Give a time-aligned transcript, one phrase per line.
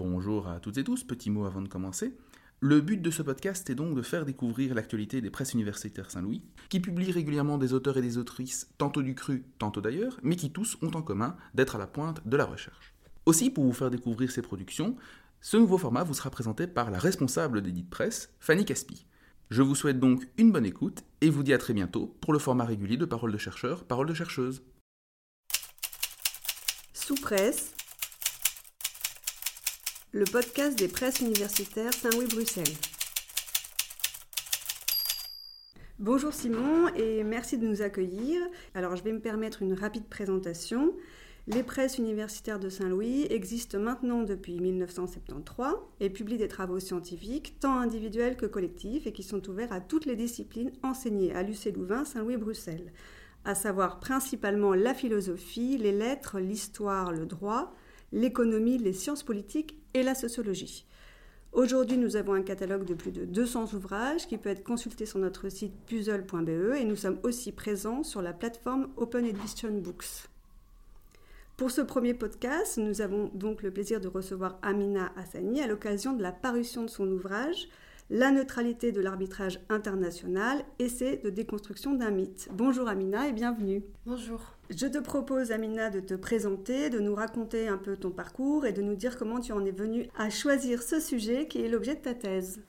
[0.00, 2.16] bonjour à toutes et tous, petit mot avant de commencer.
[2.60, 6.42] Le but de ce podcast est donc de faire découvrir l'actualité des presses universitaires Saint-Louis,
[6.70, 10.52] qui publient régulièrement des auteurs et des autrices, tantôt du cru, tantôt d'ailleurs, mais qui
[10.52, 12.94] tous ont en commun d'être à la pointe de la recherche.
[13.26, 14.96] Aussi, pour vous faire découvrir ces productions,
[15.42, 19.04] ce nouveau format vous sera présenté par la responsable des dites presse, Fanny Caspi.
[19.50, 22.38] Je vous souhaite donc une bonne écoute et vous dis à très bientôt pour le
[22.38, 24.62] format régulier de Parole de chercheur, Parole de chercheuse.
[26.94, 27.74] Sous presse,
[30.12, 32.64] le podcast des presses universitaires Saint-Louis-Bruxelles.
[36.00, 38.42] Bonjour Simon et merci de nous accueillir.
[38.74, 40.94] Alors je vais me permettre une rapide présentation.
[41.46, 47.78] Les presses universitaires de Saint-Louis existent maintenant depuis 1973 et publient des travaux scientifiques, tant
[47.78, 52.04] individuels que collectifs, et qui sont ouverts à toutes les disciplines enseignées à l'UC Louvain,
[52.04, 52.92] Saint-Louis-Bruxelles,
[53.44, 57.72] à savoir principalement la philosophie, les lettres, l'histoire, le droit,
[58.12, 60.86] l'économie, les sciences politiques et la sociologie.
[61.52, 65.18] Aujourd'hui, nous avons un catalogue de plus de 200 ouvrages qui peut être consulté sur
[65.18, 70.28] notre site puzzle.be et nous sommes aussi présents sur la plateforme Open Edition Books.
[71.56, 76.12] Pour ce premier podcast, nous avons donc le plaisir de recevoir Amina Hassani à l'occasion
[76.12, 77.68] de la parution de son ouvrage
[78.12, 82.48] La neutralité de l'arbitrage international, essai de déconstruction d'un mythe.
[82.52, 83.84] Bonjour Amina et bienvenue.
[84.04, 84.40] Bonjour.
[84.68, 88.72] Je te propose, Amina, de te présenter, de nous raconter un peu ton parcours et
[88.72, 91.94] de nous dire comment tu en es venue à choisir ce sujet qui est l'objet
[91.94, 92.60] de ta thèse.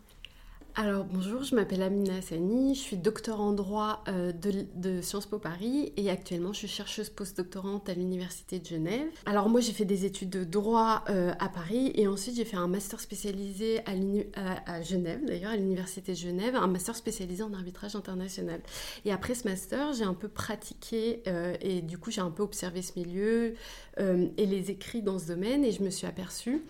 [0.76, 5.38] Alors bonjour, je m'appelle Amina Hassani, je suis docteur en droit euh, de, Sciences Po
[5.38, 9.10] Paris et actuellement je suis chercheuse postdoctorante à l'Université de Genève.
[9.26, 12.56] Alors moi j'ai fait des études de droit euh, à Paris et ensuite j'ai fait
[12.56, 17.98] un master spécialisé à, Genève d'ailleurs, à l'Université de Genève, un master spécialisé en arbitrage
[17.98, 18.62] international.
[19.04, 22.44] Et après ce master j'ai un peu pratiqué euh, et du coup j'ai un peu
[22.44, 23.56] observé ce milieu
[24.00, 26.64] et les écrits dans ce domaine et je me suis aperçue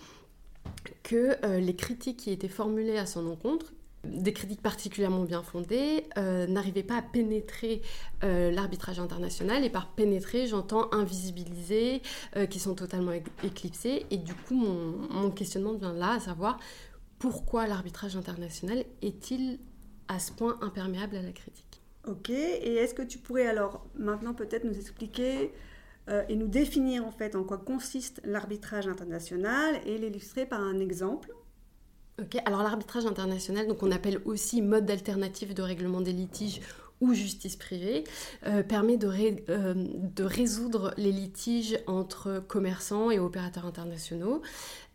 [1.04, 3.72] que les critiques qui étaient formulées à son encontre,
[4.04, 7.82] des critiques particulièrement bien fondées, euh, n'arrivaient pas à pénétrer
[8.24, 9.64] euh, l'arbitrage international.
[9.64, 12.02] Et par pénétrer, j'entends invisibiliser,
[12.36, 13.12] euh, qui sont totalement
[13.44, 14.06] éclipsés.
[14.10, 16.60] Et du coup, mon, questionnement vient là, à savoir
[17.20, 19.60] pourquoi l'arbitrage international est-il
[20.08, 21.82] à ce point imperméable à la critique?
[22.08, 25.54] Ok, et est-ce que tu pourrais alors maintenant peut-être nous expliquer
[26.28, 31.32] et nous définir en fait en quoi consiste l'arbitrage international et l'illustrer par un exemple?
[32.46, 36.62] Alors l'arbitrage international, donc on appelle aussi mode alternatif de règlement des litiges
[37.02, 38.04] ou justice privée,
[38.46, 44.42] euh, permet euh, de, résoudre les litiges entre commerçants et opérateurs internationaux.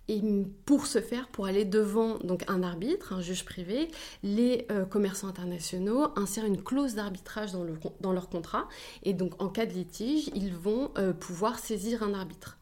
[0.08, 0.22] Et
[0.66, 3.88] pour ce faire, pour aller devant donc un arbitre, un juge privé,
[4.22, 7.66] les euh, commerçants internationaux insèrent une clause d'arbitrage dans,
[8.00, 8.68] dans, leur contrat.
[9.02, 12.55] Et donc en cas de litige, ils vont pouvoir saisir un arbitre.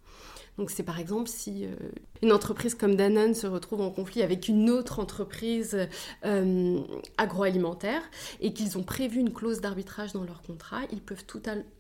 [0.59, 1.75] Donc c'est par exemple si euh,
[2.23, 5.77] une entreprise comme Danone se retrouve en conflit avec une autre entreprise
[6.25, 6.81] euh,
[7.19, 8.03] agroalimentaire
[8.41, 11.25] et qu'ils ont prévu une clause d'arbitrage dans leur contrat, ils peuvent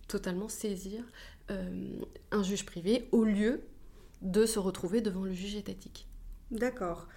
[0.08, 1.04] totalement saisir
[1.50, 2.00] euh,
[2.32, 3.62] un juge privé au lieu
[4.22, 6.08] de se retrouver devant le juge étatique.
[6.50, 7.08] D'accord.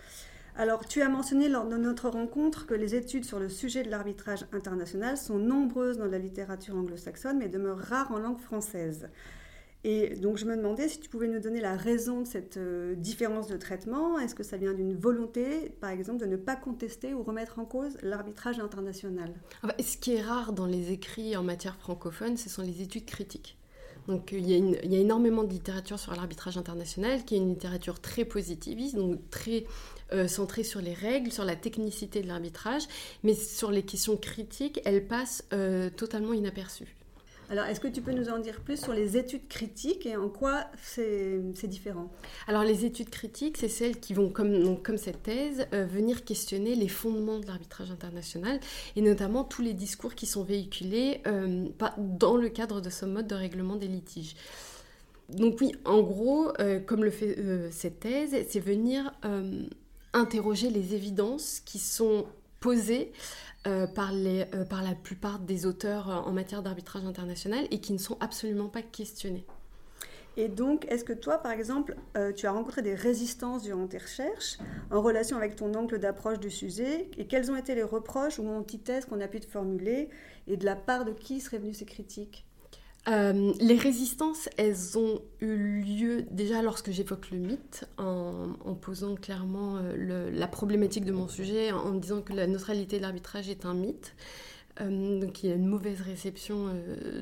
[0.60, 3.92] Alors, tu as mentionné lors de notre rencontre que les études sur le sujet de
[3.92, 9.08] l'arbitrage international sont nombreuses dans la littérature anglo-saxonne, mais demeurent rares en langue française.
[9.84, 12.96] Et donc je me demandais si tu pouvais nous donner la raison de cette euh,
[12.96, 14.20] différence de traitement.
[14.20, 17.66] Est-ce que ça vient d'une volonté, par exemple, de ne pas contester ou remettre en
[17.66, 19.34] cause l'arbitrage international?
[19.64, 22.82] Ah bah, Ce qui est rare dans les écrits en matière francophone, ce sont les
[22.82, 23.58] études critiques.
[24.08, 28.24] Donc il y, a énormément de littérature sur l'arbitrage international, qui est une littérature très
[28.24, 29.66] positiviste, donc très
[30.14, 32.84] euh, centrée sur les règles, sur la technicité de l'arbitrage,
[33.24, 36.97] mais sur les questions critiques, elle passe euh, totalement inaperçue.
[37.50, 40.28] Alors, est-ce que tu peux nous en dire plus sur les études critiques et en
[40.28, 42.12] quoi c'est différent?
[42.48, 46.90] Alors, les études critiques, c'est celles qui vont, comme, cette thèse, euh, venir questionner les
[46.90, 48.60] fondements de l'arbitrage international
[48.98, 53.28] et notamment tous les discours qui sont véhiculés euh, dans le cadre de ce mode
[53.28, 54.36] de règlement des litiges.
[55.30, 57.38] Donc oui, en gros, euh, comme le fait
[57.72, 59.14] cette thèse, c'est venir
[60.12, 62.26] interroger les évidences qui sont
[62.60, 63.12] posées
[63.68, 67.82] euh, par, les, euh, par la plupart des auteurs euh, en matière d'arbitrage international et
[67.82, 69.46] qui ne sont absolument pas questionnés.
[70.38, 71.98] Et donc, est-ce que toi, par exemple,
[72.36, 74.60] tu as rencontré des résistances durant tes recherches
[74.92, 78.48] en relation avec ton angle d'approche du sujet Et quels ont été les reproches ou
[78.48, 80.10] antithèses qu'on a pu te formuler
[80.46, 82.47] Et de la part de qui seraient venues ces critiques?
[83.08, 89.78] Euh, les résistances, elles ont eu lieu déjà lorsque j'évoque le mythe, en, posant clairement
[89.78, 93.74] euh, la problématique de mon sujet, en, disant que la neutralité de l'arbitrage est un
[93.74, 94.14] mythe.
[94.82, 96.74] Euh, donc il y a une mauvaise réception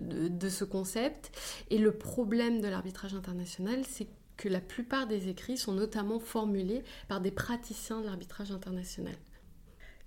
[0.02, 1.32] de, ce concept.
[1.70, 6.84] Et le problème de l'arbitrage international, c'est que la plupart des écrits sont notamment formulés
[7.08, 9.16] par des praticiens de l'arbitrage international.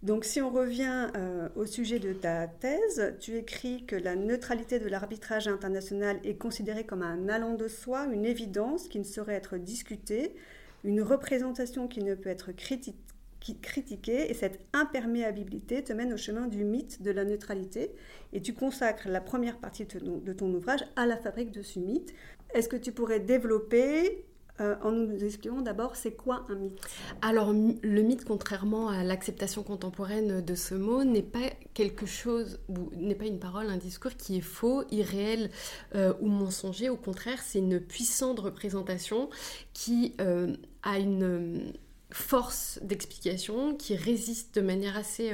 [0.02, 4.78] Donc si on revient euh, au sujet de ta thèse, tu écris que la neutralité
[4.78, 9.34] de l'arbitrage international est considérée comme un allant de soi, une évidence qui ne saurait
[9.34, 10.36] être discutée,
[10.84, 16.64] une représentation qui ne peut être critiquée, et cette imperméabilité te mène au chemin du
[16.64, 17.90] mythe de la neutralité,
[18.32, 22.14] et tu consacres la première partie de ton ouvrage à la fabrique de ce mythe.
[22.54, 24.24] Est-ce que tu pourrais développer
[24.60, 26.80] euh, en nous expliquant d'abord c'est quoi un mythe?
[27.22, 32.60] Alors le mythe, contrairement à l'acceptation contemporaine de ce mot, n'est pas quelque chose,
[32.96, 35.50] n'est pas une parole, un discours qui est faux, irréel
[35.94, 36.88] euh, ou mensonger.
[36.88, 39.30] Au contraire, c'est une puissante représentation
[39.72, 41.72] qui euh, a une
[42.10, 45.30] force d'explication, qui résiste de manière assez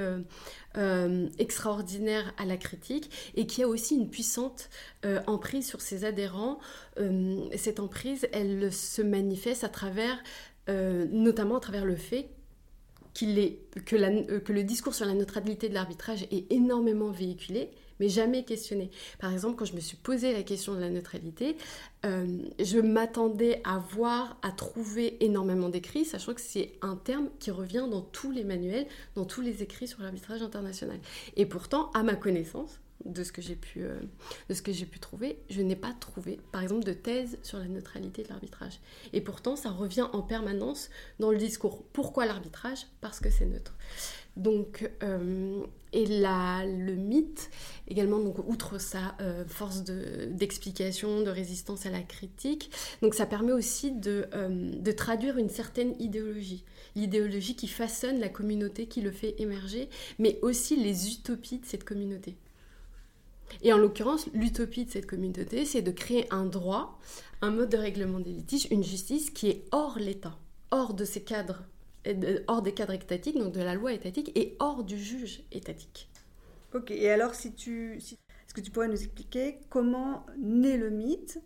[0.77, 4.71] euh, euh, extraordinaire à la critique et qui a aussi une puissante
[5.05, 6.59] euh, emprise sur ses adhérents.
[7.57, 9.67] cette emprise, elle se manifeste
[10.69, 12.29] notamment à travers le fait
[13.15, 17.71] que, que le discours sur la neutralité de l'arbitrage est énormément véhiculé
[18.01, 18.91] mais jamais questionné.
[19.19, 21.57] Par exemple, quand je me suis posé la question de la neutralité,
[22.05, 22.27] euh,
[22.59, 27.87] je m'attendais à voir, à trouver énormément d'écrits, sachant que c'est un terme qui revient
[27.91, 30.99] dans tous les manuels, dans tous les écrits sur l'arbitrage international.
[31.37, 34.01] Et pourtant, à ma connaissance, de ce que j'ai pu, euh,
[34.49, 38.81] pu trouver, je n'ai pas trouvé, par exemple, de thèse sur la neutralité de l'arbitrage.
[39.13, 41.85] Et pourtant, ça revient en permanence dans le discours.
[41.93, 42.87] Pourquoi l'arbitrage?
[43.01, 43.75] Parce que c'est neutre.
[44.37, 45.63] Donc, euh,
[45.93, 47.51] et la, le mythe,
[47.87, 52.71] également, donc, outre sa euh, force d'explication, de, résistance à la critique,
[53.03, 56.65] donc ça permet aussi de traduire une certaine idéologie.
[56.97, 61.85] L'idéologie qui façonne la communauté, qui le fait émerger, mais aussi les utopies de cette
[61.85, 62.37] communauté.
[63.63, 66.99] Et en l'occurrence, l'utopie de cette communauté, c'est de créer un droit,
[67.41, 70.37] un mode de règlement des litiges, une justice qui est hors l'État,
[70.71, 71.63] hors de ces cadres,
[72.49, 76.09] hors des cadres étatiques, donc de la loi étatique, et hors du juge étatique.
[76.75, 77.33] Ok, et alors.
[77.33, 81.41] Est-ce que tu pourrais nous expliquer comment naît le mythe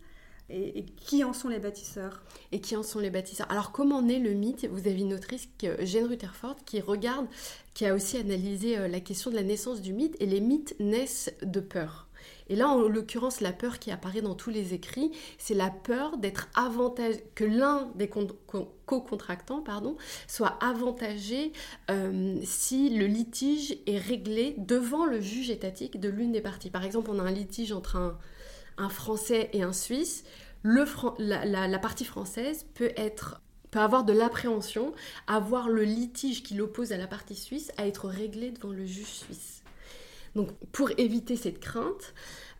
[0.49, 2.23] et, qui en sont les bâtisseurs?
[2.51, 3.47] Et qui en sont les bâtisseurs?
[3.49, 4.67] Alors, comment naît le mythe?
[4.71, 5.47] Vous avez une autrice,
[5.81, 7.27] Jane Rutherford, qui regarde,
[7.73, 10.75] qui a aussi analysé euh, la question de la naissance du mythe, et les mythes
[10.79, 12.07] naissent de peur.
[12.49, 16.17] Et là, en l'occurrence, la peur qui apparaît dans tous les écrits, c'est la peur
[16.17, 19.95] d'être avantagé, que l'un des co-contractants pardon,
[20.27, 21.53] soit avantagé
[21.91, 26.71] euh, si le litige est réglé devant le juge étatique de l'une des parties.
[26.71, 28.17] Par exemple, on a un litige entre un,
[28.79, 30.23] un Français et un Suisse,
[30.63, 33.41] la, partie française peut être
[33.71, 34.93] peut avoir de l'appréhension
[35.27, 38.83] à voir le litige qui l'oppose à la partie suisse à être réglé devant le
[38.83, 39.61] juge suisse.
[40.35, 42.15] Donc pour éviter cette crainte,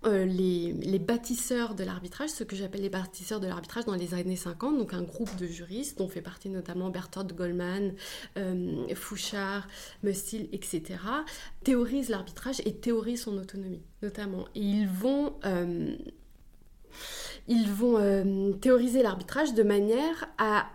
[0.05, 4.37] euh, les, bâtisseurs de l'arbitrage, ce que j'appelle les bâtisseurs de l'arbitrage dans les années
[4.37, 7.93] 50, donc un groupe de juristes dont fait partie notamment Berthold Goldman,
[8.37, 9.67] euh, Fouchard,
[10.03, 10.99] Mustil, etc.,
[11.63, 14.45] théorisent l'arbitrage et théorisent son autonomie, notamment.
[14.55, 15.33] Et ils vont...
[15.45, 15.95] Euh,
[17.47, 20.67] ils vont théoriser l'arbitrage de manière à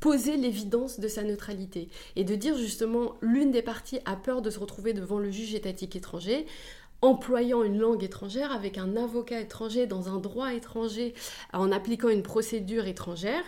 [0.00, 4.50] poser l'évidence de sa neutralité et de dire justement l'une des parties a peur de
[4.50, 6.46] se retrouver devant le juge étatique étranger
[7.02, 11.14] employant une langue étrangère avec un avocat étranger dans un droit étranger
[11.52, 13.42] en appliquant une procédure étrangère.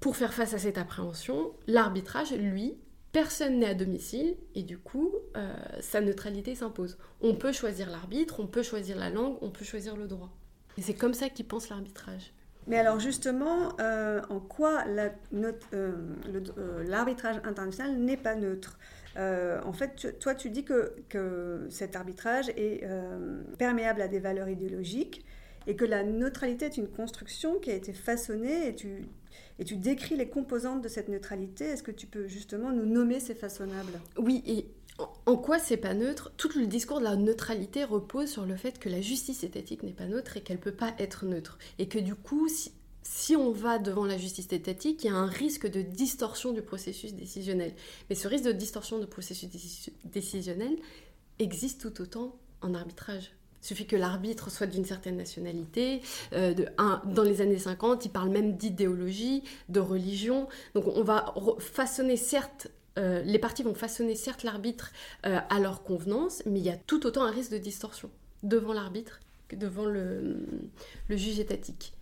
[0.00, 2.76] Pour faire face à cette appréhension, l'arbitrage, lui,
[3.12, 6.98] personne n'est à domicile et du coup, euh, sa neutralité s'impose.
[7.22, 10.30] On peut choisir l'arbitre, on peut choisir la langue, on peut choisir le droit.
[10.76, 12.34] Et c'est comme ça qu'il pense l'arbitrage.
[12.66, 15.92] Mais alors justement, euh, en quoi euh,
[16.86, 18.78] l'arbitrage international n'est pas neutre?
[19.16, 24.48] Euh, en fait, toi, tu dis que, cet arbitrage est euh, perméable à des valeurs
[24.48, 25.24] idéologiques
[25.66, 29.04] et que la neutralité est une construction qui a été façonnée et tu,
[29.58, 31.64] et tu décris les composantes de cette neutralité.
[31.64, 34.00] Est-ce que tu peux justement nous nommer ces façonnables?
[34.16, 34.66] Oui, et
[35.26, 36.32] en quoi c'est pas neutre?
[36.36, 39.92] Tout le discours de la neutralité repose sur le fait que la justice étatique n'est
[39.92, 41.58] pas neutre et qu'elle peut pas être neutre.
[41.78, 42.72] Et que du coup, si,
[43.08, 46.60] si on va devant la justice étatique, il y a un risque de distorsion du
[46.60, 47.72] processus décisionnel.
[48.10, 49.48] Mais ce risque de distorsion du processus
[50.04, 50.76] décisionnel
[51.38, 53.30] existe tout autant en arbitrage.
[53.62, 56.02] Il suffit que l'arbitre soit d'une certaine nationalité.
[56.32, 56.52] Euh,
[57.04, 60.48] dans les années 50, il parle même d'idéologie, de religion.
[60.74, 64.90] Donc on va façonner certes euh, les partis vont façonner certes l'arbitre
[65.26, 68.10] euh, à leur convenance, mais il y a tout autant un risque de distorsion
[68.42, 70.38] devant l'arbitre que devant le
[71.10, 71.95] juge étatique.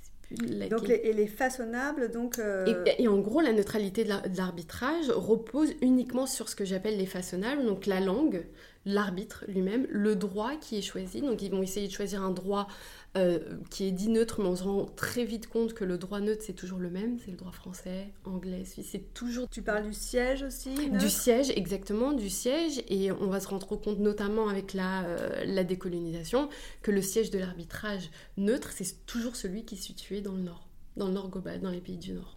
[0.71, 2.39] Donc, les, et les façonnables, donc...
[2.39, 7.07] Euh, et, en gros, la neutralité de l'arbitrage repose uniquement sur ce que j'appelle les
[7.07, 8.45] façonnables, donc la langue,
[8.87, 11.21] l'arbitre lui-même, le droit qui est choisi.
[11.21, 12.69] Donc ils vont essayer de choisir un droit
[13.17, 13.39] euh,
[13.71, 16.43] qui est dit neutre, mais on se rend très vite compte que le droit neutre,
[16.45, 17.19] c'est toujours le même.
[17.25, 19.49] C'est le droit français, anglais, suisse, c'est toujours...
[19.49, 22.83] Tu parles du siège aussi Du siège, exactement, du siège.
[22.89, 26.49] Et on va se rendre compte, notamment avec la, euh, la décolonisation,
[26.83, 30.69] que le siège de l'arbitrage neutre, c'est toujours celui qui est situé dans le nord,
[30.97, 32.37] dans le nord global, dans les pays du nord.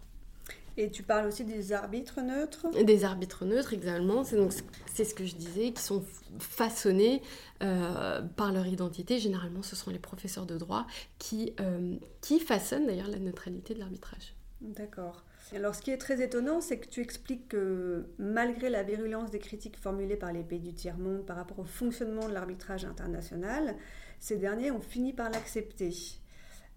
[0.80, 4.22] Et tu parles aussi des arbitres neutres Des arbitres neutres, exactement.
[4.22, 4.52] C'est donc
[4.86, 6.04] c'est ce que je disais, qui sont
[6.38, 7.20] façonnés
[7.64, 9.18] euh, par leur identité.
[9.18, 10.86] Généralement, ce sont les professeurs de droit
[11.18, 14.36] qui, euh, qui façonnent d'ailleurs la neutralité de l'arbitrage.
[14.60, 15.24] D'accord.
[15.52, 19.40] Alors, ce qui est très étonnant, c'est que tu expliques que malgré la virulence des
[19.40, 23.74] critiques formulées par les pays du tiers-monde par rapport au fonctionnement de l'arbitrage international,
[24.20, 25.92] ces derniers ont fini par l'accepter.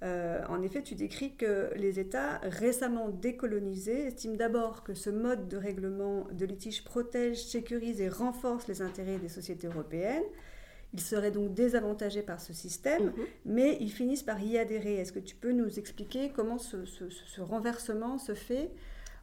[0.04, 5.48] Euh, en effet, tu décris que les États récemment décolonisés estiment d'abord que ce mode
[5.48, 10.24] de règlement de litige protège, sécurise et renforce les intérêts des sociétés européennes.
[10.94, 13.26] Ils seraient donc désavantagés par ce système, mhm.
[13.46, 14.96] mais ils finissent par y adhérer.
[14.96, 16.78] Est-ce que tu peux nous expliquer comment ce,
[17.40, 18.72] renversement se fait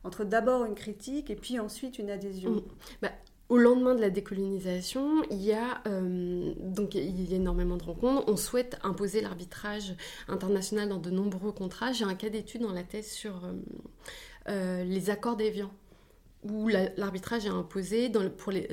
[0.04, 2.52] entre d'abord une critique et puis ensuite une adhésion?
[2.52, 2.62] Mhm.
[3.02, 3.10] bah,
[3.48, 7.84] au lendemain de la décolonisation, il y a euh, donc il y a énormément de
[7.84, 8.24] rencontres.
[8.28, 9.94] On souhaite imposer l'arbitrage
[10.28, 11.92] international dans de nombreux contrats.
[11.92, 13.52] J'ai un cas d'étude dans la thèse sur euh,
[14.48, 15.70] euh, les accords d'Évian
[16.44, 18.68] où l'arbitrage est imposé pour, les,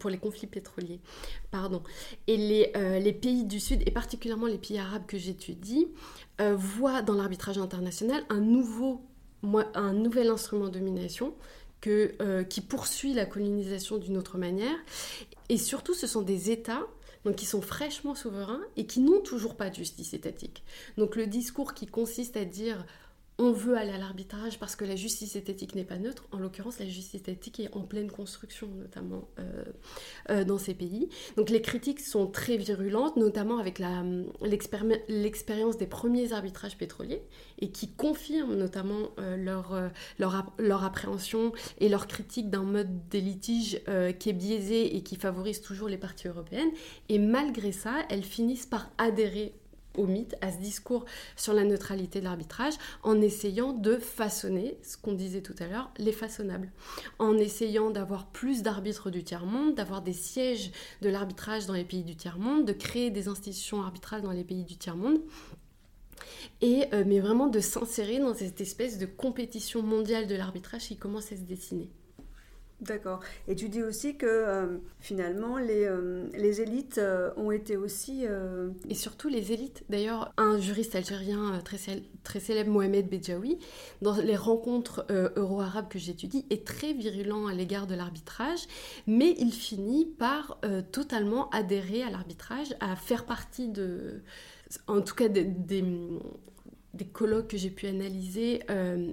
[0.00, 0.98] pour les conflits pétroliers.
[1.52, 1.80] Pardon.
[2.26, 5.86] Et les, les, pays du Sud, et particulièrement les pays arabes que j'étudie,
[6.40, 9.00] voient dans l'arbitrage international un, nouveau,
[9.74, 11.34] un nouvel instrument de domination
[11.86, 14.76] euh, qui poursuit la colonisation d'une autre manière.
[15.48, 16.86] Et surtout, ce sont des États
[17.24, 20.62] donc qui sont fraîchement souverains et qui n'ont toujours pas de justice étatique.
[20.98, 22.84] Donc le discours qui consiste à dire
[23.38, 26.24] on veut aller à l'arbitrage parce que la justice éthique n'est pas neutre.
[26.30, 29.64] En l'occurrence, la justice éthique est en pleine construction, notamment euh,
[30.30, 31.08] euh, dans ces pays.
[31.36, 33.82] Donc les critiques sont très virulentes, notamment avec
[34.40, 37.22] l'expérience des premiers arbitrages pétroliers,
[37.58, 43.20] et qui confirment notamment euh, leur, leur, leur, appréhension et leur critique d'un mode des
[43.20, 43.80] litiges
[44.18, 46.70] qui est biaisé et qui favorise toujours les parties européennes.
[47.08, 49.54] Et malgré ça, elles finissent par adhérer
[49.96, 51.04] au mythe, à ce discours
[51.36, 55.90] sur la neutralité de l'arbitrage, en essayant de façonner, ce qu'on disait tout à l'heure,
[55.98, 56.70] les façonnables.
[57.18, 60.70] En essayant d'avoir plus d'arbitres du tiers-monde, d'avoir des sièges
[61.02, 64.64] de l'arbitrage dans les pays du tiers-monde, de créer des institutions arbitrales dans les pays
[64.64, 65.20] du tiers-monde.
[66.60, 70.96] Et, euh, mais vraiment de s'insérer dans cette espèce de compétition mondiale de l'arbitrage qui
[70.96, 71.90] commence à se dessiner.
[72.86, 73.20] D'accord.
[73.48, 78.24] Et tu dis aussi que euh, finalement, les, euh, les élites euh, ont été aussi...
[78.88, 79.84] Et surtout les élites.
[79.88, 81.78] D'ailleurs, un juriste algérien très,
[82.24, 83.58] très célèbre, Mohamed Bedjaoui,
[84.02, 88.66] dans les rencontres euro-arabes que j'étudie, est très virulent à l'égard de l'arbitrage,
[89.06, 90.58] mais il finit par
[90.92, 94.22] totalement adhérer à l'arbitrage, à faire partie de...
[94.86, 95.44] En tout cas, des,
[96.94, 98.60] des colloques que j'ai pu analyser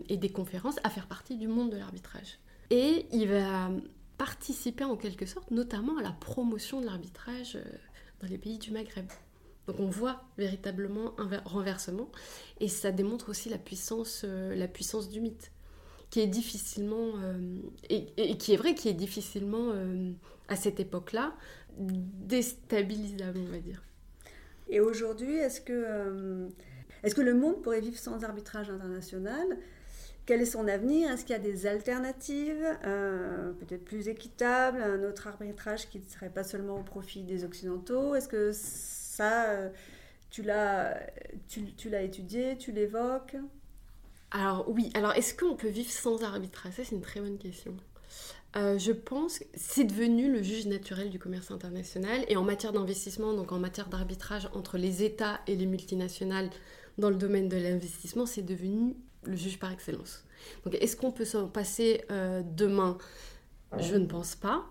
[0.09, 2.40] et des conférences, à faire partie du monde de l'arbitrage.
[2.71, 3.69] Et il va
[4.17, 7.63] participer en quelque sorte notamment à la promotion de l'arbitrage euh,
[8.21, 9.07] dans les pays du Maghreb.
[9.67, 12.09] Donc on voit véritablement un renversement
[12.61, 15.51] et ça démontre aussi la puissance, euh, la puissance du mythe
[16.09, 17.59] qui est difficilement euh,
[17.89, 19.73] et, qui est vrai qui est difficilement
[20.49, 21.33] à cette époque-là
[21.77, 23.83] déstabilisable on va dire.
[24.69, 26.49] Et aujourd'hui est-ce que
[27.03, 29.57] est-ce que le monde pourrait vivre sans arbitrage international?
[30.31, 31.11] Quel est son avenir?
[31.11, 36.05] Est-ce qu'il y a des alternatives, euh, peut-être plus équitables, un autre arbitrage qui ne
[36.05, 38.15] serait pas seulement au profit des Occidentaux?
[38.15, 39.69] Est-ce que ça, euh,
[40.29, 40.97] tu l'as,
[41.49, 43.35] tu, l'as étudié, tu l'évoques?
[44.31, 46.75] Alors oui, alors est-ce qu'on peut vivre sans arbitrage?
[46.75, 47.75] Ça, c'est une très bonne question.
[48.55, 52.71] Euh, je pense que c'est devenu le juge naturel du commerce international et en matière
[52.71, 56.51] d'investissement, donc en matière d'arbitrage entre les États et les multinationales
[56.97, 60.25] dans le domaine de l'investissement, c'est devenu le juge par excellence.
[60.65, 62.97] Donc est-ce qu'on peut s'en passer euh, demain?
[63.79, 64.65] Je ne pense pas.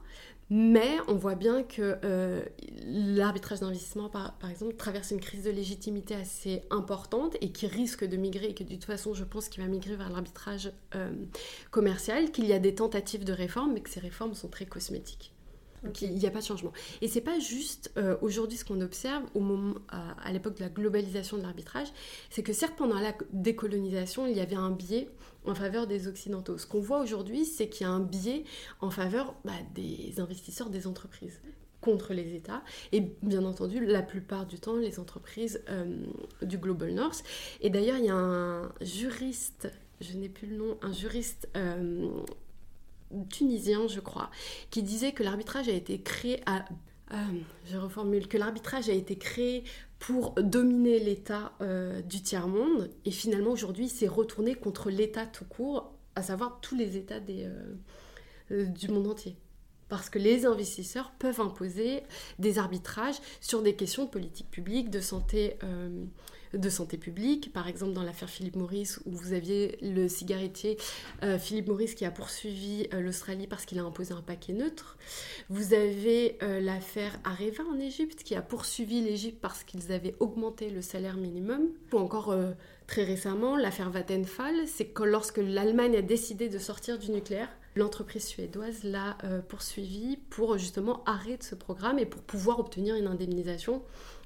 [0.53, 2.43] Mais on voit bien que euh,
[2.85, 8.17] l'arbitrage d'investissement, par, exemple, traverse une crise de légitimité assez importante et qui risque de
[8.17, 11.13] migrer, et que de toute façon, je pense qu'il va migrer vers l'arbitrage euh,
[11.71, 15.33] commercial, qu'il y a des tentatives de réforme, mais que ces réformes sont très cosmétiques.
[16.03, 16.73] Il n'y a pas de changement.
[17.01, 20.69] Et c'est pas juste euh, aujourd'hui ce qu'on observe au moment, à, l'époque de la
[20.69, 21.89] globalisation de l'arbitrage,
[22.29, 25.09] c'est que certes pendant la décolonisation il y avait un biais
[25.47, 26.59] en faveur des occidentaux.
[26.59, 28.45] Ce qu'on voit aujourd'hui, c'est qu'il y a un biais
[28.81, 31.41] en faveur bah, des investisseurs, des entreprises
[31.81, 36.05] contre les États et bien entendu la plupart du temps les entreprises euh,
[36.43, 37.25] du Global North.
[37.63, 39.69] Et d'ailleurs il y a un juriste
[40.01, 42.09] je n'ai plus le nom, un juriste euh,
[43.29, 44.31] tunisien, je crois,
[44.71, 46.43] qui disait que l'arbitrage a été créé,
[47.75, 49.65] reformule, que l'arbitrage a été créé
[49.99, 51.53] pour dominer l'État
[52.09, 56.97] du tiers-monde, et finalement aujourd'hui s'est retourné contre l'État tout court, à savoir tous les
[56.97, 57.49] États des,
[58.51, 59.37] du monde entier.
[59.91, 62.05] Parce que les investisseurs peuvent imposer
[62.39, 66.05] des arbitrages sur des questions de politique publique, de santé, euh,
[66.55, 67.53] de santé publique.
[67.53, 70.77] Par exemple, dans l'affaire Philippe Maurice, où vous aviez le cigarettier
[71.23, 74.97] euh, Philippe Maurice qui a poursuivi euh, l'Australie parce qu'il a imposé un paquet neutre.
[75.49, 80.83] Vous avez l'affaire Areva en Égypte qui a poursuivi l'Égypte parce qu'ils avaient augmenté le
[80.83, 81.69] salaire minimum.
[81.93, 82.35] Ou encore
[82.87, 88.27] très récemment, l'affaire Vattenfall, c'est que lorsque l'Allemagne a décidé de sortir du nucléaire, l'entreprise
[88.27, 93.83] suédoise l'a euh, poursuivi pour justement arrêter ce programme et pour pouvoir obtenir une indemnisation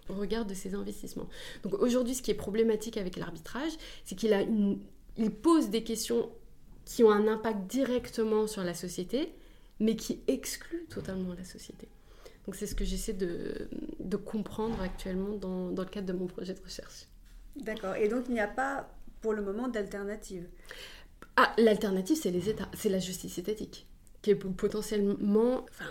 [0.08, 1.28] au regard de ses investissements.
[1.62, 3.72] Donc aujourd'hui, ce qui est problématique avec l'arbitrage,
[4.04, 4.78] c'est qu'il
[5.16, 6.30] il pose des questions
[6.84, 9.32] qui ont un impact directement sur la société,
[9.80, 11.88] mais qui excluent totalement la société.
[12.44, 13.68] Donc c'est ce que j'essaie de,
[14.00, 17.06] de, comprendre actuellement dans, dans le cadre de mon projet de recherche.
[17.56, 17.94] D'accord.
[17.94, 18.88] Et donc il n'y a pas
[19.24, 20.46] pour le moment d'alternative?
[21.36, 23.86] Ah, l'alternative, c'est les États, c'est la justice étatique,
[24.20, 25.86] qui est potentiellement, enfin,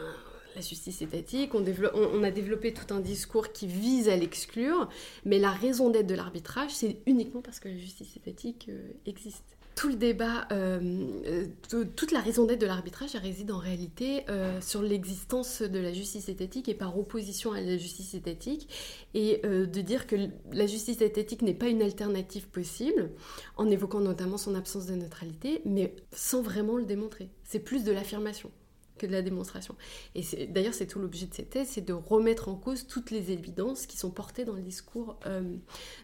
[0.56, 1.54] la justice étatique.
[1.56, 4.90] On, on, a développé tout un discours qui vise à l'exclure,
[5.26, 9.44] mais la raison d'être de l'arbitrage, c'est uniquement parce que la justice étatique euh, existe
[9.76, 14.24] tout le débat, euh, euh, toute la raison d'être de l'arbitrage réside en réalité
[14.62, 18.70] sur l'existence de la justice étatique et par opposition à la justice étatique,
[19.16, 20.16] et de dire que
[20.52, 23.10] la justice étatique n'est pas une alternative possible,
[23.58, 27.30] en évoquant notamment son absence de neutralité, mais sans vraiment le démontrer.
[27.44, 28.52] C'est plus de l'affirmation
[28.98, 29.76] que de la démonstration.
[30.16, 33.32] Et d'ailleurs, c'est tout l'objet de cette thèse, c'est de remettre en cause toutes les
[33.32, 35.42] évidences qui sont portées dans le discours euh,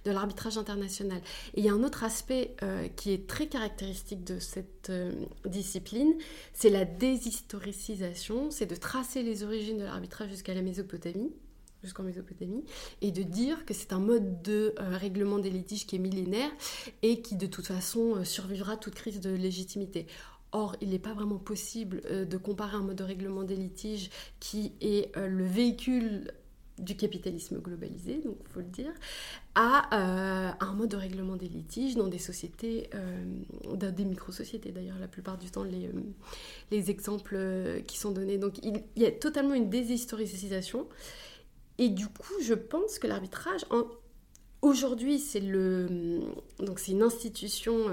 [0.05, 1.21] de l'arbitrage international.
[1.53, 5.13] Et il y a un autre aspect euh, qui est très caractéristique de cette euh,
[5.45, 6.13] discipline,
[6.53, 11.31] c'est la déshistoricisation, c'est de tracer les origines de l'arbitrage jusqu'à la Mésopotamie
[11.81, 12.65] jusqu'en Mésopotamie,
[13.01, 16.51] et de dire que c'est un mode de règlement des litiges qui est millénaire
[17.03, 20.05] et qui de toute façon survivra toute crise de légitimité.
[20.51, 24.09] Or, il n'est pas vraiment possible euh, de comparer un mode de règlement des litiges
[24.39, 26.31] qui est euh, le véhicule
[26.79, 28.93] du capitalisme globalisé, donc il faut le dire,
[29.53, 32.89] à, euh, un mode de règlement des litiges dans des sociétés,
[33.65, 35.89] dans des micro-sociétés d'ailleurs, la plupart du temps, les,
[36.71, 37.37] les exemples
[37.85, 38.37] qui sont donnés.
[38.37, 40.87] Donc il, y a totalement une déshistorisation.
[41.79, 43.65] Et du coup, je pense que l'arbitrage,
[44.61, 45.43] aujourd'hui, c'est
[46.77, 47.87] c'est une institution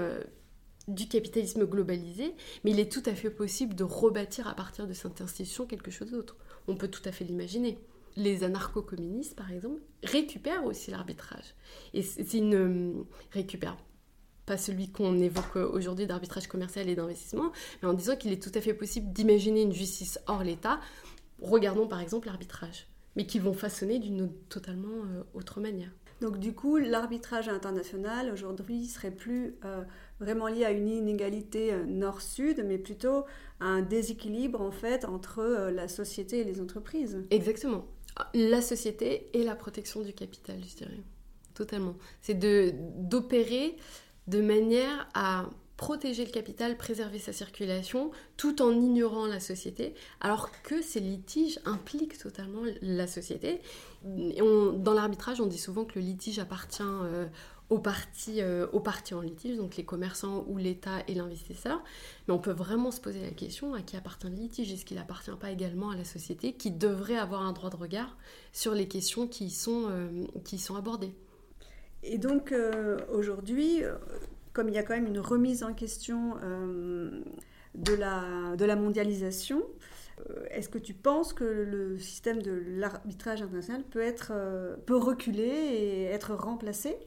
[0.87, 4.93] du capitalisme globalisé, mais il est tout à fait possible de rebâtir à partir de
[4.93, 6.37] cette institution quelque chose d'autre.
[6.67, 7.77] On peut tout à fait l'imaginer.
[8.15, 11.55] Les anarcho-communistes, par exemple, récupèrent aussi l'arbitrage.
[11.93, 12.55] Et c'est une...
[12.55, 12.93] Euh,
[13.31, 13.77] récupère
[14.47, 18.51] pas celui qu'on évoque aujourd'hui d'arbitrage commercial et d'investissement, mais en disant qu'il est tout
[18.55, 20.79] à fait possible d'imaginer une justice hors l'État.
[21.41, 25.91] Regardons par exemple l'arbitrage, mais qui vont façonner d'une totalement euh, autre manière.
[26.21, 29.83] Donc du coup, l'arbitrage international aujourd'hui serait plus euh,
[30.19, 33.25] vraiment lié à une inégalité euh, nord-sud, mais plutôt
[33.59, 37.23] à un déséquilibre en fait entre euh, la société et les entreprises.
[37.29, 37.85] Exactement.
[38.33, 41.03] La société et la protection du capital, je dirais.
[41.53, 41.95] Totalement.
[42.21, 43.77] C'est d'opérer
[44.27, 50.49] de manière à protéger le capital, préserver sa circulation, tout en ignorant la société, alors
[50.63, 53.61] que ces litiges impliquent totalement la société.
[54.03, 57.27] dans l'arbitrage, on dit souvent que le litige appartient euh,
[57.69, 61.83] aux, parties, euh, aux parties en litige, donc les commerçants ou l'État et l'investisseur.
[62.27, 64.73] Mais on peut vraiment se poser la question à qui appartient le litige?
[64.73, 68.17] Est-ce qu'il n'appartient pas également à la société qui devrait avoir un droit de regard
[68.51, 71.13] sur les questions qui sont, euh, qui sont abordées?
[72.03, 72.53] Et donc
[73.11, 73.81] aujourd'hui,
[74.57, 77.21] comme il y a quand même une remise en question euh,
[77.75, 79.63] de, la, de la mondialisation,
[80.31, 84.97] euh, est-ce que tu penses que le système de l'arbitrage international peut, être, euh, peut
[84.97, 86.97] reculer et être remplacé?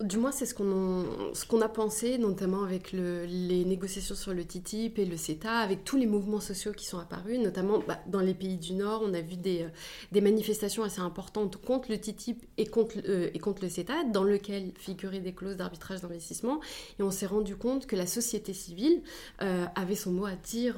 [0.00, 5.06] Du moins, c'est ce qu'on a pensé, notamment avec les négociations sur le TTIP et
[5.06, 8.58] le CETA, avec tous les mouvements sociaux qui sont apparus, notamment bah, dans les pays
[8.58, 9.02] du Nord.
[9.02, 13.38] On a vu des, euh, manifestations assez importantes contre le TTIP et contre, euh, et
[13.38, 16.60] contre le CETA, dans lequel figuraient des clauses d'arbitrage d'investissement.
[16.98, 19.00] Et on s'est rendu compte que la société civile
[19.40, 20.76] euh, avait, son mot à dire,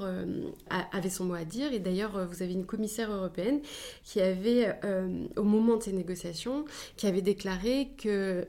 [0.92, 1.72] avait son mot à dire.
[1.72, 3.62] Et d'ailleurs, vous avez une commissaire européenne
[4.04, 4.78] qui avait,
[5.36, 8.46] au moment de ces négociations, qui avait déclaré que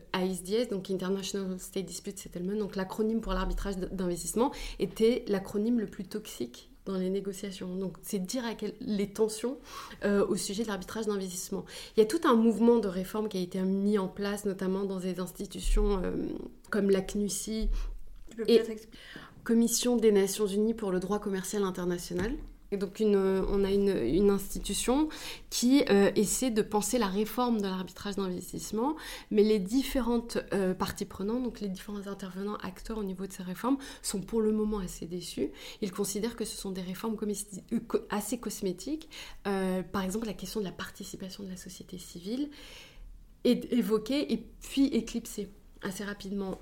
[0.59, 6.05] ISDS donc International State Dispute Settlement, donc l'acronyme pour l'arbitrage d'investissement, était l'acronyme le plus
[6.05, 7.75] toxique dans les négociations.
[7.75, 9.57] Donc c'est dire à les tensions
[10.05, 11.65] euh, au sujet de l'arbitrage d'investissement.
[11.95, 14.85] Il y a tout un mouvement de réforme qui a été mis en place, notamment
[14.85, 16.11] dans des institutions euh,
[16.69, 17.69] comme la CNUSI
[18.47, 18.61] et
[19.43, 22.33] Commission des Nations Unies pour le droit commercial international
[22.77, 25.09] Donc une, on a une, institution
[25.49, 28.95] qui euh, essaie de penser la réforme de l'arbitrage d'investissement,
[29.31, 33.41] mais les différentes euh, parties prenantes, donc les différents intervenants, acteurs au niveau de ces
[33.41, 35.49] réformes, sont pour le moment assez déçus.
[35.81, 37.79] Ils considèrent que ce sont des réformes euh,
[38.11, 39.09] assez cosmétiques.
[39.43, 42.51] par exemple, la question de la participation de la société civile
[43.45, 45.49] est évoquée et puis éclipsée
[45.81, 46.59] assez rapidement.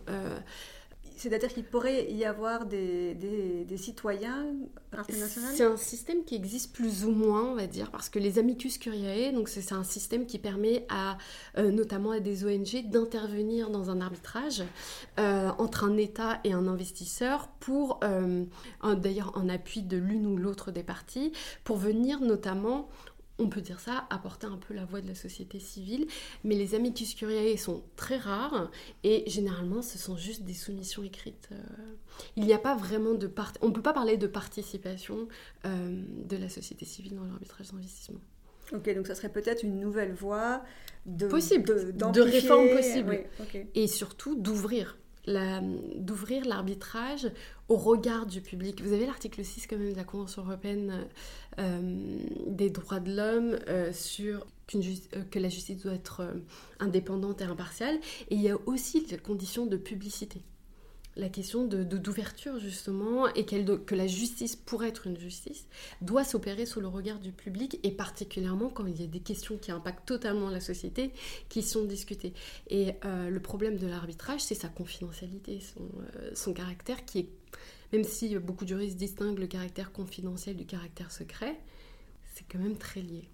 [1.17, 4.45] C'est-à-dire qu'il pourrait y avoir des, des, citoyens
[4.91, 8.37] internationaux C'est un système qui existe plus ou moins, on va dire, parce que les
[8.37, 11.17] amicus curiae, donc c'est un système qui permet à,
[11.57, 14.63] euh, notamment à des ONG d'intervenir dans un arbitrage
[15.19, 18.45] euh, entre un État et un investisseur pour, euh,
[18.95, 21.31] d'ailleurs en appui de l'une ou l'autre des parties,
[21.63, 22.89] pour venir notamment
[23.39, 26.07] on peut dire ça, apporter un peu la voix de la société civile,
[26.43, 28.71] mais les amicus curiae sont très rares
[29.03, 31.49] et généralement ce sont juste des soumissions écrites.
[31.51, 31.55] Euh,
[32.35, 33.53] il n'y a pas vraiment de part...
[33.61, 35.27] on ne peut pas parler de participation
[35.65, 38.19] euh, de la société civile dans l'arbitrage d'investissement.
[38.73, 40.61] Ok, donc ça serait peut-être une nouvelle voie
[41.05, 43.23] de, possible, de, réforme possible,
[43.75, 47.29] et surtout d'ouvrir d'ouvrir l'arbitrage
[47.69, 48.81] au regard du public.
[48.81, 51.07] Vous avez l'article 6 quand même de la Convention européenne
[51.59, 56.23] euh, des droits de l'homme euh, sur euh, que la justice doit être
[56.79, 57.95] indépendante et impartiale.
[58.29, 60.41] Et il y a aussi la condition de publicité
[61.17, 65.67] la question de, d'ouverture justement et que la justice, pour être une justice,
[66.01, 69.57] doit s'opérer sous le regard du public et particulièrement quand il y a des questions
[69.57, 71.11] qui impactent totalement la société
[71.49, 72.33] qui sont discutées.
[72.69, 77.29] Et euh, le problème de l'arbitrage, c'est sa confidentialité, son, euh, son caractère qui est,
[77.93, 81.59] même si beaucoup de juristes distinguent le caractère confidentiel du caractère secret,
[82.35, 83.27] c'est quand même très lié.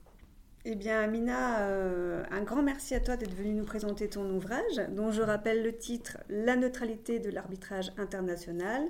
[0.66, 4.82] Eh bien, Amina, euh, un grand merci à toi d'être venue nous présenter ton ouvrage,
[4.92, 8.82] dont je rappelle le titre La neutralité de l'arbitrage international,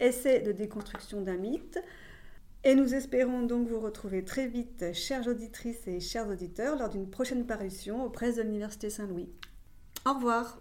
[0.00, 1.78] essai de déconstruction d'un mythe.
[2.64, 7.08] Et nous espérons donc vous retrouver très vite, chères auditrices et chers auditeurs, lors d'une
[7.08, 9.28] prochaine parution aux presses de l'Université Saint-Louis.
[10.04, 10.60] Au revoir.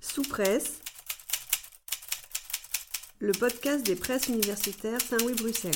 [0.00, 0.80] Sous presse,
[3.18, 5.72] le podcast des presses universitaires Saint-Louis-Bruxelles.